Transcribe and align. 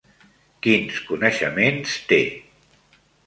Quins 0.67 0.95
coneixements 1.09 1.93
té? 2.13 2.21